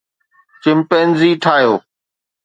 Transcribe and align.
chimpanzee 0.63 1.31
ٺاهيو 1.43 1.75